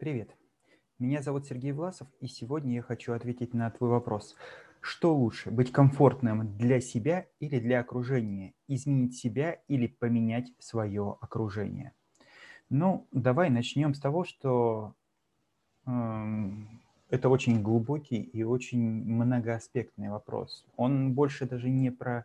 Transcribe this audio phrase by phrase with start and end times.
[0.00, 0.34] Привет.
[0.98, 4.34] Меня зовут Сергей Власов, и сегодня я хочу ответить на твой вопрос.
[4.80, 8.54] Что лучше, быть комфортным для себя или для окружения?
[8.66, 11.92] Изменить себя или поменять свое окружение?
[12.70, 14.94] Ну, давай начнем с того, что
[15.84, 16.80] эм,
[17.10, 20.64] это очень глубокий и очень многоаспектный вопрос.
[20.76, 22.24] Он больше даже не про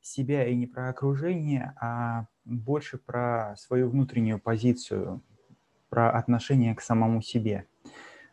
[0.00, 5.24] себя и не про окружение, а больше про свою внутреннюю позицию,
[5.96, 7.64] про отношение к самому себе.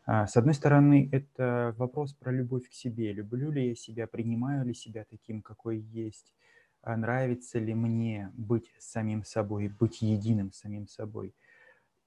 [0.06, 3.14] А, с одной стороны, это вопрос про любовь к себе.
[3.14, 6.36] Люблю ли я себя, принимаю ли себя таким, какой есть,
[6.82, 11.34] а нравится ли мне быть самим собой, быть единым самим собой.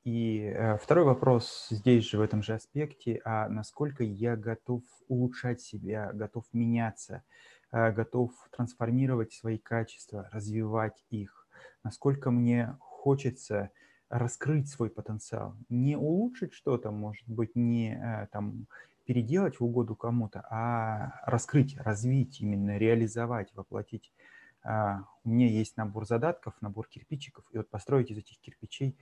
[0.05, 5.63] И э, второй вопрос здесь же, в этом же аспекте, а насколько я готов улучшать
[5.63, 7.23] себя, готов меняться,
[7.71, 11.49] а, готов трансформировать свои качества, развивать их,
[11.83, 13.71] насколько мне хочется
[14.09, 18.67] раскрыть свой потенциал, не улучшить что-то, может быть, не э, там
[19.07, 24.13] переделать в угоду кому-то, а раскрыть, развить, именно реализовать, воплотить.
[24.63, 28.99] А, у меня есть набор задатков, набор кирпичиков, и вот построить из этих кирпичей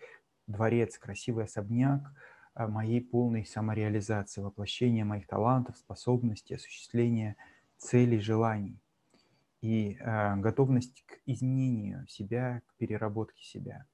[0.47, 2.13] дворец, красивый особняк
[2.55, 7.37] а, моей полной самореализации, воплощения моих талантов, способностей, осуществления
[7.79, 8.79] целей, желаний
[9.61, 13.87] и э, готовность к изменению себя, к переработке себя.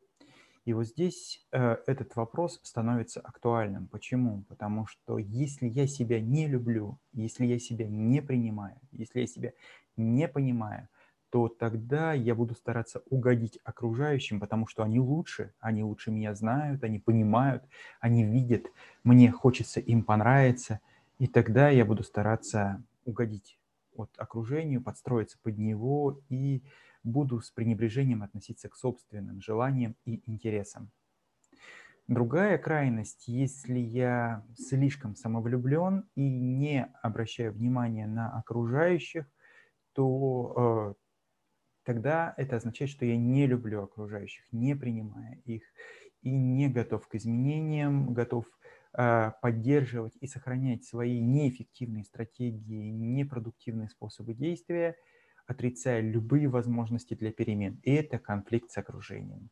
[0.64, 3.88] И вот здесь э, этот вопрос становится актуальным.
[3.88, 4.44] Почему?
[4.48, 9.52] Потому что если я себя не люблю, если я себя не принимаю, если я себя
[9.96, 10.88] не понимаю,
[11.30, 16.82] то тогда я буду стараться угодить окружающим, потому что они лучше, они лучше меня знают,
[16.82, 17.64] они понимают,
[18.00, 18.66] они видят,
[19.04, 20.80] мне хочется им понравиться,
[21.18, 23.58] и тогда я буду стараться угодить
[23.96, 26.62] от окружению, подстроиться под него и
[27.02, 30.90] буду с пренебрежением относиться к собственным желаниям и интересам.
[32.08, 39.26] Другая крайность, если я слишком самовлюблен и не обращаю внимания на окружающих,
[39.92, 41.00] то э,
[41.84, 45.62] тогда это означает, что я не люблю окружающих, не принимая их
[46.22, 48.44] и не готов к изменениям, готов
[48.98, 54.96] э, поддерживать и сохранять свои неэффективные стратегии, непродуктивные способы действия–
[55.50, 57.80] отрицая любые возможности для перемен.
[57.82, 59.50] И это конфликт с окружением.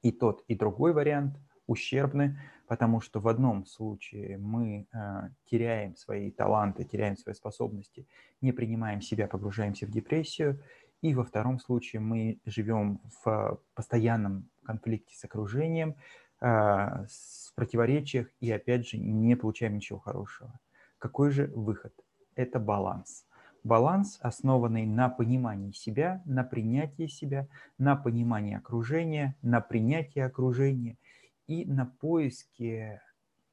[0.00, 1.36] И тот, и другой вариант
[1.66, 8.06] ущербны, потому что в одном случае мы э, теряем свои таланты, теряем свои способности,
[8.40, 10.62] не принимаем себя, погружаемся в депрессию,
[11.02, 15.94] и во втором случае мы живем в постоянном конфликте с окружением,
[16.40, 17.06] э,
[17.54, 20.58] противоречиях и опять же не получаем ничего хорошего.
[20.96, 21.92] Какой же выход?
[22.34, 23.26] Это баланс
[23.64, 30.98] баланс, основанный на понимании себя, на принятии себя, на понимании окружения, на принятии окружения
[31.46, 33.02] и на поиске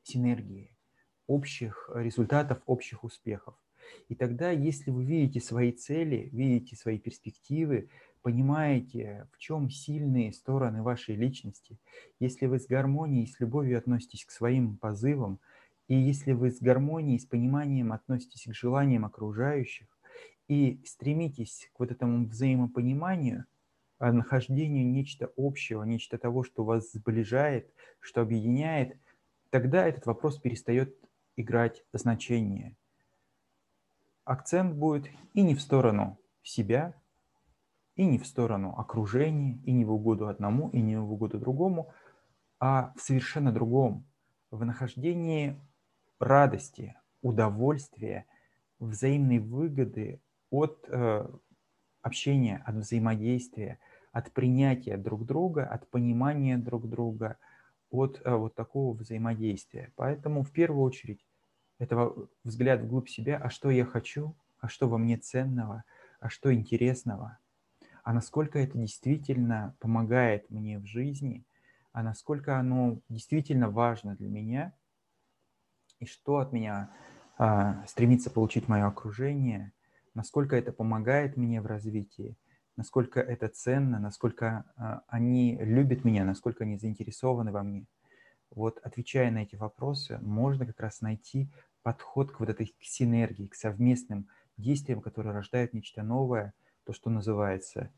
[0.03, 0.71] синергии,
[1.27, 3.55] общих результатов, общих успехов.
[4.07, 7.89] И тогда, если вы видите свои цели, видите свои перспективы,
[8.21, 11.79] понимаете, в чем сильные стороны вашей личности,
[12.19, 15.39] если вы с гармонией, с любовью относитесь к своим позывам,
[15.87, 19.87] и если вы с гармонией, с пониманием относитесь к желаниям окружающих,
[20.47, 23.46] и стремитесь к вот этому взаимопониманию,
[24.00, 28.97] а, нахождению нечто общего, нечто того, что вас сближает, что объединяет,
[29.50, 30.96] тогда этот вопрос перестает
[31.35, 32.75] играть значение.
[34.24, 36.94] Акцент будет и не в сторону себя,
[37.96, 41.91] и не в сторону окружения, и не в угоду одному, и не в угоду другому,
[42.59, 44.06] а в совершенно другом,
[44.51, 45.59] в нахождении
[46.19, 48.25] радости, удовольствия,
[48.79, 51.28] взаимной выгоды от э,
[52.01, 53.79] общения, от взаимодействия,
[54.12, 57.38] от принятия друг друга, от понимания друг друга,
[57.91, 59.91] от э, вот такого взаимодействия.
[59.95, 61.25] Поэтому в первую очередь
[61.78, 62.13] это
[62.44, 65.84] взгляд вглубь себя, а что я хочу, а что во мне ценного,
[66.19, 67.38] а что интересного,
[68.03, 71.44] а насколько это действительно помогает мне в жизни,
[71.91, 74.74] а насколько оно действительно важно для меня,
[76.00, 76.92] и что от меня
[77.39, 79.71] а, стремится получить мое окружение–
[80.13, 82.36] насколько это помогает мне в развитии,
[82.75, 87.86] насколько это ценно, насколько а, они любят меня, насколько они заинтересованы во мне.
[88.51, 91.50] Вот отвечая на эти вопросы, можно как раз найти
[91.83, 94.27] подход к вот этой синергии, к совместным
[94.57, 96.53] действиям, которые рождают нечто новое,
[96.83, 97.89] то, что называется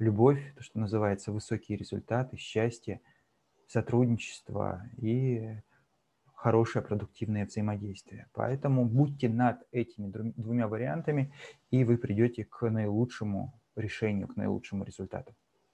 [0.00, 3.00] любовь, то, что называется высокие результаты, счастье,
[3.68, 5.60] сотрудничество и
[6.42, 8.26] хорошее продуктивное взаимодействие.
[8.32, 11.34] Поэтому будьте над этими двумя вариантами,
[11.70, 15.34] и вы придете к наилучшему решению, к наилучшему результату.